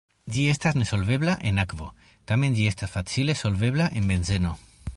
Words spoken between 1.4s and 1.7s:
en